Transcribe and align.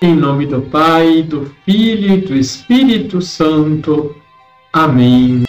Em 0.00 0.14
nome 0.14 0.46
do 0.46 0.62
Pai, 0.62 1.24
do 1.24 1.52
Filho 1.64 2.14
e 2.14 2.20
do 2.20 2.36
Espírito 2.36 3.20
Santo. 3.20 4.14
Amém. 4.72 5.42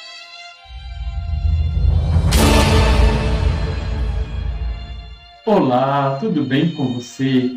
Olá, 5.46 6.18
tudo 6.20 6.44
bem 6.44 6.72
com 6.72 6.96
você? 6.96 7.52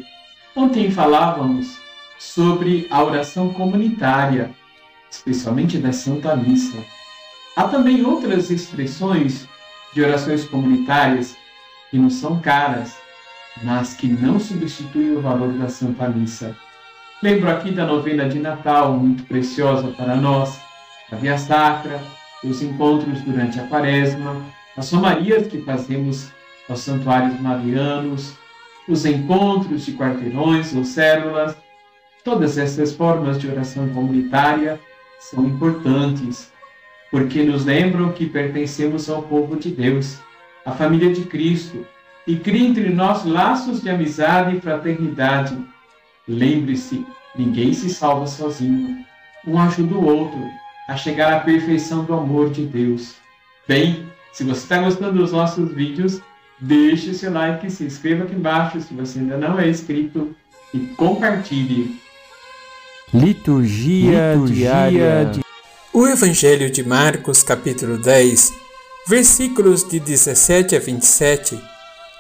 Ontem 0.54 0.90
falávamos 0.90 1.78
sobre 2.18 2.86
a 2.90 3.02
oração 3.02 3.54
comunitária, 3.54 4.50
especialmente 5.10 5.78
da 5.78 5.94
Santa 5.94 6.36
Missa. 6.36 6.76
Há 7.56 7.68
também 7.68 8.04
outras 8.04 8.50
expressões 8.50 9.48
de 9.94 10.02
orações 10.02 10.44
comunitárias 10.44 11.34
que 11.90 11.96
não 11.96 12.10
são 12.10 12.38
caras, 12.38 12.94
mas 13.62 13.94
que 13.94 14.08
não 14.08 14.38
substituem 14.38 15.16
o 15.16 15.22
valor 15.22 15.54
da 15.54 15.70
Santa 15.70 16.06
Missa. 16.10 16.54
Lembro 17.22 17.48
aqui 17.48 17.70
da 17.70 17.86
novena 17.86 18.28
de 18.28 18.40
Natal, 18.40 18.94
muito 18.94 19.22
preciosa 19.22 19.86
para 19.96 20.16
nós, 20.16 20.60
a 21.12 21.14
Via 21.14 21.38
Sacra, 21.38 22.00
os 22.42 22.60
encontros 22.60 23.20
durante 23.20 23.60
a 23.60 23.66
Quaresma, 23.68 24.44
as 24.76 24.86
somarias 24.86 25.46
que 25.46 25.62
fazemos 25.62 26.32
aos 26.68 26.80
santuários 26.80 27.40
marianos, 27.40 28.36
os 28.88 29.06
encontros 29.06 29.86
de 29.86 29.92
quarteirões 29.92 30.74
ou 30.74 30.84
células. 30.84 31.56
Todas 32.24 32.58
essas 32.58 32.92
formas 32.92 33.38
de 33.38 33.46
oração 33.46 33.88
comunitária 33.90 34.80
são 35.20 35.46
importantes, 35.46 36.50
porque 37.08 37.44
nos 37.44 37.64
lembram 37.64 38.10
que 38.10 38.26
pertencemos 38.26 39.08
ao 39.08 39.22
povo 39.22 39.54
de 39.54 39.70
Deus, 39.70 40.18
à 40.66 40.72
família 40.72 41.12
de 41.12 41.20
Cristo, 41.20 41.86
e 42.26 42.34
cria 42.34 42.66
entre 42.66 42.88
nós 42.88 43.24
laços 43.24 43.80
de 43.80 43.88
amizade 43.88 44.56
e 44.56 44.60
fraternidade 44.60 45.56
Lembre-se, 46.28 47.04
ninguém 47.36 47.72
se 47.72 47.90
salva 47.90 48.26
sozinho. 48.26 49.04
Um 49.46 49.58
ajuda 49.58 49.94
o 49.94 50.04
outro 50.04 50.40
a 50.88 50.96
chegar 50.96 51.32
à 51.32 51.40
perfeição 51.40 52.04
do 52.04 52.14
amor 52.14 52.50
de 52.50 52.64
Deus. 52.64 53.14
Bem, 53.66 54.06
se 54.32 54.44
você 54.44 54.60
está 54.60 54.78
gostando 54.78 55.18
dos 55.18 55.32
nossos 55.32 55.72
vídeos, 55.72 56.20
deixe 56.60 57.12
seu 57.12 57.32
like, 57.32 57.68
se 57.70 57.84
inscreva 57.84 58.24
aqui 58.24 58.34
embaixo 58.34 58.80
se 58.80 58.94
você 58.94 59.18
ainda 59.18 59.36
não 59.36 59.58
é 59.58 59.68
inscrito 59.68 60.34
e 60.72 60.78
compartilhe. 60.96 62.00
Liturgia, 63.12 64.34
Liturgia 64.34 64.70
diária. 64.70 65.24
De... 65.26 65.42
O 65.92 66.06
Evangelho 66.06 66.70
de 66.70 66.82
Marcos, 66.82 67.42
capítulo 67.42 67.98
10, 67.98 68.52
versículos 69.08 69.86
de 69.86 70.00
17 70.00 70.76
a 70.76 70.78
27, 70.78 71.60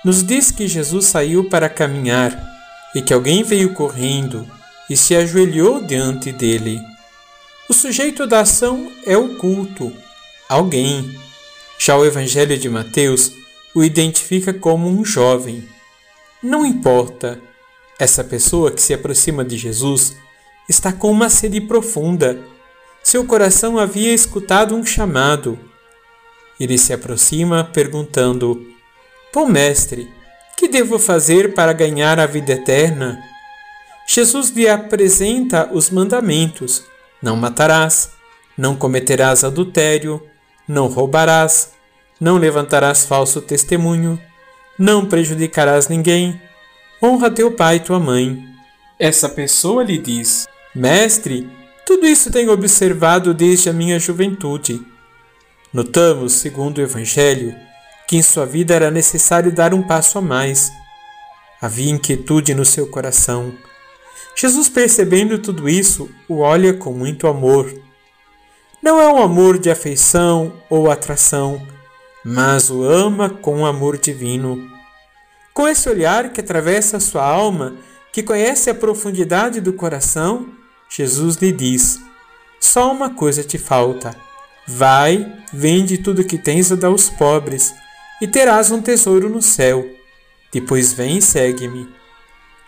nos 0.04 0.22
diz 0.22 0.50
que 0.50 0.66
Jesus 0.66 1.06
saiu 1.06 1.48
para 1.48 1.68
caminhar 1.68 2.51
e 2.94 3.02
que 3.02 3.12
alguém 3.12 3.42
veio 3.42 3.74
correndo 3.74 4.48
e 4.88 4.96
se 4.96 5.14
ajoelhou 5.14 5.82
diante 5.82 6.32
dele. 6.32 6.80
O 7.68 7.72
sujeito 7.72 8.26
da 8.26 8.40
ação 8.40 8.92
é 9.06 9.16
o 9.16 9.36
culto, 9.36 9.92
alguém. 10.48 11.18
Já 11.78 11.96
o 11.96 12.04
Evangelho 12.04 12.58
de 12.58 12.68
Mateus 12.68 13.32
o 13.74 13.82
identifica 13.82 14.52
como 14.52 14.88
um 14.88 15.04
jovem. 15.04 15.66
Não 16.42 16.66
importa, 16.66 17.40
essa 17.98 18.22
pessoa 18.22 18.70
que 18.70 18.82
se 18.82 18.92
aproxima 18.92 19.44
de 19.44 19.56
Jesus 19.56 20.16
está 20.68 20.92
com 20.92 21.10
uma 21.10 21.30
sede 21.30 21.60
profunda. 21.60 22.38
Seu 23.02 23.24
coração 23.24 23.78
havia 23.78 24.12
escutado 24.12 24.74
um 24.74 24.84
chamado. 24.84 25.58
Ele 26.58 26.76
se 26.76 26.92
aproxima 26.92 27.64
perguntando: 27.64 28.66
Bom 29.32 29.46
mestre, 29.46 30.08
devo 30.72 30.98
fazer 30.98 31.54
para 31.54 31.72
ganhar 31.72 32.18
a 32.18 32.26
vida 32.26 32.54
eterna? 32.54 33.22
Jesus 34.08 34.50
lhe 34.50 34.68
apresenta 34.68 35.68
os 35.72 35.90
mandamentos: 35.90 36.82
Não 37.22 37.36
matarás, 37.36 38.10
não 38.56 38.74
cometerás 38.74 39.44
adultério, 39.44 40.20
não 40.66 40.88
roubarás, 40.88 41.72
não 42.18 42.38
levantarás 42.38 43.04
falso 43.04 43.40
testemunho, 43.40 44.20
não 44.78 45.06
prejudicarás 45.06 45.88
ninguém, 45.88 46.40
honra 47.00 47.30
teu 47.30 47.52
pai 47.52 47.76
e 47.76 47.80
tua 47.80 48.00
mãe. 48.00 48.42
Essa 48.98 49.28
pessoa 49.28 49.84
lhe 49.84 49.98
diz: 49.98 50.48
Mestre, 50.74 51.48
tudo 51.84 52.06
isso 52.06 52.30
tenho 52.30 52.50
observado 52.50 53.34
desde 53.34 53.68
a 53.68 53.72
minha 53.72 53.98
juventude. 53.98 54.80
Notamos, 55.72 56.32
segundo 56.32 56.78
o 56.78 56.82
Evangelho, 56.82 57.54
que 58.12 58.18
em 58.18 58.22
sua 58.22 58.44
vida 58.44 58.74
era 58.74 58.90
necessário 58.90 59.50
dar 59.50 59.72
um 59.72 59.80
passo 59.80 60.18
a 60.18 60.20
mais. 60.20 60.70
Havia 61.58 61.90
inquietude 61.90 62.54
no 62.54 62.62
seu 62.62 62.86
coração. 62.86 63.54
Jesus, 64.36 64.68
percebendo 64.68 65.38
tudo 65.38 65.66
isso, 65.66 66.10
o 66.28 66.40
olha 66.40 66.74
com 66.74 66.92
muito 66.92 67.26
amor. 67.26 67.72
Não 68.82 69.00
é 69.00 69.10
um 69.10 69.22
amor 69.22 69.58
de 69.58 69.70
afeição 69.70 70.52
ou 70.68 70.90
atração, 70.90 71.66
mas 72.22 72.68
o 72.68 72.82
ama 72.82 73.30
com 73.30 73.64
amor 73.64 73.96
divino. 73.96 74.58
Com 75.54 75.66
esse 75.66 75.88
olhar 75.88 76.34
que 76.34 76.42
atravessa 76.42 77.00
sua 77.00 77.24
alma, 77.24 77.76
que 78.12 78.22
conhece 78.22 78.68
a 78.68 78.74
profundidade 78.74 79.58
do 79.58 79.72
coração, 79.72 80.50
Jesus 80.86 81.36
lhe 81.36 81.50
diz: 81.50 81.98
Só 82.60 82.92
uma 82.92 83.08
coisa 83.08 83.42
te 83.42 83.56
falta. 83.56 84.14
Vai, 84.68 85.32
vende 85.50 85.96
tudo 85.96 86.22
que 86.22 86.36
tens 86.36 86.70
e 86.70 86.76
dá 86.76 86.88
aos 86.88 87.08
pobres, 87.08 87.74
e 88.22 88.26
terás 88.28 88.70
um 88.70 88.80
tesouro 88.80 89.28
no 89.28 89.42
céu. 89.42 89.84
Depois 90.52 90.92
vem 90.92 91.18
e 91.18 91.22
segue-me. 91.22 91.88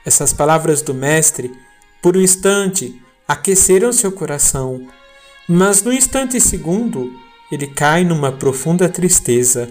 Essas 0.04 0.32
palavras 0.32 0.82
do 0.82 0.92
Mestre, 0.92 1.52
por 2.02 2.16
um 2.16 2.20
instante, 2.20 3.00
aqueceram 3.26 3.92
seu 3.92 4.10
coração, 4.10 4.88
mas 5.48 5.80
no 5.80 5.92
instante 5.92 6.40
segundo, 6.40 7.12
ele 7.52 7.68
cai 7.68 8.02
numa 8.02 8.32
profunda 8.32 8.88
tristeza. 8.88 9.70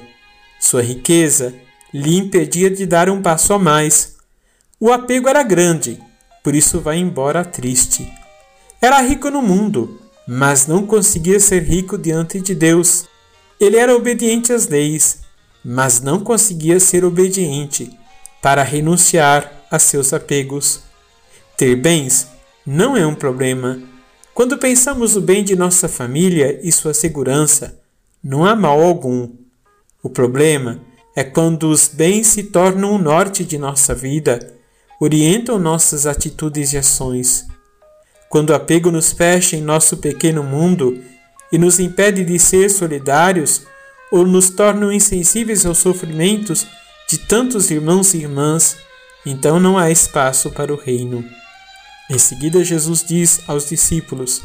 Sua 0.58 0.82
riqueza 0.82 1.54
lhe 1.94 2.16
impedia 2.16 2.70
de 2.70 2.86
dar 2.86 3.10
um 3.10 3.22
passo 3.22 3.52
a 3.52 3.60
mais. 3.60 4.16
O 4.80 4.90
apego 4.90 5.28
era 5.28 5.44
grande, 5.44 6.02
por 6.42 6.56
isso 6.56 6.80
vai 6.80 6.98
embora 6.98 7.44
triste. 7.44 8.10
Era 8.82 9.02
rico 9.02 9.30
no 9.30 9.42
mundo, 9.42 10.00
mas 10.26 10.66
não 10.66 10.88
conseguia 10.88 11.42
ser 11.42 11.62
rico 11.64 11.98
diante 11.98 12.40
de 12.40 12.56
Deus. 12.56 13.06
Ele 13.60 13.76
era 13.76 13.94
obediente 13.94 14.54
às 14.54 14.70
leis, 14.70 15.23
mas 15.64 16.02
não 16.02 16.20
conseguia 16.20 16.80
ser 16.80 17.06
obediente 17.06 17.98
para 18.42 18.64
renunciar 18.64 19.52
a 19.72 19.80
seus 19.80 20.12
apegos. 20.12 20.82
Ter 21.58 21.76
bens 21.76 22.28
não 22.66 22.98
é 22.98 23.06
um 23.06 23.16
problema. 23.16 23.80
Quando 24.34 24.58
pensamos 24.58 25.16
o 25.16 25.22
bem 25.22 25.44
de 25.44 25.56
nossa 25.56 25.88
família 25.88 26.60
e 26.64 26.72
sua 26.72 26.94
segurança, 26.94 27.80
não 28.24 28.44
há 28.44 28.56
mal 28.56 28.82
algum. 28.82 29.30
O 30.02 30.10
problema 30.10 30.82
é 31.16 31.24
quando 31.24 31.70
os 31.70 31.88
bens 31.88 32.28
se 32.28 32.44
tornam 32.44 32.94
o 32.94 32.98
norte 32.98 33.46
de 33.46 33.58
nossa 33.58 33.94
vida, 33.94 34.54
orientam 35.00 35.60
nossas 35.60 36.06
atitudes 36.06 36.74
e 36.74 36.78
ações. 36.78 37.48
Quando 38.30 38.50
o 38.50 38.56
apego 38.56 38.90
nos 38.90 39.12
fecha 39.12 39.56
em 39.56 39.62
nosso 39.62 39.98
pequeno 39.98 40.44
mundo 40.44 41.00
e 41.52 41.58
nos 41.58 41.80
impede 41.80 42.26
de 42.26 42.40
ser 42.40 42.70
solidários 42.70 43.62
ou 44.14 44.28
nos 44.28 44.52
tornam 44.52 44.94
insensíveis 44.94 45.66
aos 45.66 45.80
sofrimentos 45.80 46.68
de 47.10 47.18
tantos 47.18 47.72
irmãos 47.72 48.14
e 48.14 48.20
irmãs, 48.20 48.78
então 49.26 49.60
não 49.60 49.76
há 49.76 49.90
espaço 49.90 50.52
para 50.52 50.72
o 50.72 50.78
reino. 50.78 51.26
Em 52.12 52.20
seguida, 52.20 52.64
Jesus 52.64 53.04
diz 53.04 53.42
aos 53.48 53.68
discípulos: 53.68 54.44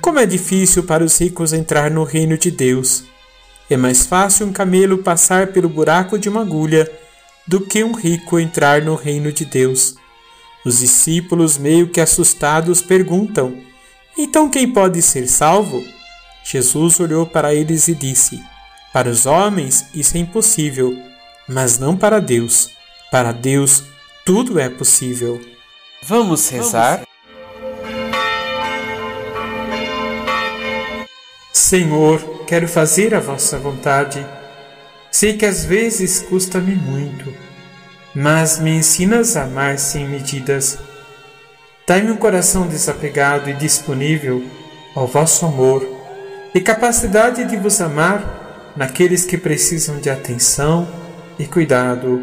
Como 0.00 0.18
é 0.18 0.24
difícil 0.24 0.84
para 0.84 1.04
os 1.04 1.20
ricos 1.20 1.52
entrar 1.52 1.90
no 1.90 2.02
reino 2.02 2.38
de 2.38 2.50
Deus. 2.50 3.04
É 3.68 3.76
mais 3.76 4.06
fácil 4.06 4.46
um 4.46 4.52
camelo 4.52 4.96
passar 4.96 5.48
pelo 5.48 5.68
buraco 5.68 6.18
de 6.18 6.30
uma 6.30 6.40
agulha 6.40 6.90
do 7.46 7.60
que 7.60 7.84
um 7.84 7.92
rico 7.92 8.40
entrar 8.40 8.80
no 8.80 8.94
reino 8.94 9.30
de 9.30 9.44
Deus. 9.44 9.96
Os 10.64 10.78
discípulos, 10.78 11.58
meio 11.58 11.90
que 11.90 12.00
assustados, 12.00 12.80
perguntam: 12.80 13.54
Então 14.16 14.48
quem 14.48 14.72
pode 14.72 15.02
ser 15.02 15.28
salvo? 15.28 15.84
Jesus 16.42 16.98
olhou 17.00 17.26
para 17.26 17.54
eles 17.54 17.86
e 17.86 17.94
disse: 17.94 18.53
para 18.94 19.10
os 19.10 19.26
homens 19.26 19.86
isso 19.92 20.16
é 20.16 20.20
impossível, 20.20 20.96
mas 21.48 21.80
não 21.80 21.96
para 21.96 22.20
Deus. 22.20 22.70
Para 23.10 23.32
Deus 23.32 23.82
tudo 24.24 24.56
é 24.60 24.68
possível. 24.68 25.40
Vamos 26.00 26.48
rezar? 26.48 27.02
Senhor, 31.52 32.20
quero 32.46 32.68
fazer 32.68 33.16
a 33.16 33.18
vossa 33.18 33.58
vontade. 33.58 34.24
Sei 35.10 35.36
que 35.36 35.44
às 35.44 35.64
vezes 35.64 36.22
custa-me 36.22 36.76
muito, 36.76 37.34
mas 38.14 38.60
me 38.60 38.70
ensinas 38.76 39.36
a 39.36 39.42
amar 39.42 39.76
sem 39.76 40.08
medidas. 40.08 40.78
Dai-me 41.84 42.12
um 42.12 42.16
coração 42.16 42.68
desapegado 42.68 43.50
e 43.50 43.54
disponível 43.54 44.44
ao 44.94 45.08
vosso 45.08 45.44
amor 45.44 45.84
e 46.54 46.60
capacidade 46.60 47.44
de 47.44 47.56
vos 47.56 47.80
amar 47.80 48.43
naqueles 48.76 49.24
que 49.24 49.38
precisam 49.38 49.98
de 50.00 50.10
atenção 50.10 50.88
e 51.38 51.46
cuidado. 51.46 52.22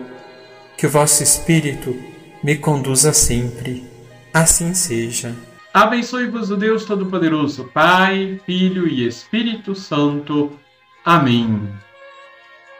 Que 0.78 0.88
o 0.88 0.90
vosso 0.90 1.22
Espírito 1.22 1.96
me 2.44 2.56
conduza 2.58 3.14
sempre. 3.14 3.86
Assim 4.34 4.74
seja. 4.74 5.36
Abençoe-vos 5.74 6.52
o 6.52 6.58
Deus 6.58 6.86
Todo-Poderoso, 6.86 7.70
Pai, 7.74 8.40
Filho 8.46 8.88
e 8.88 9.08
Espírito 9.08 9.76
Santo. 9.76 10.52
Amém. 11.06 11.70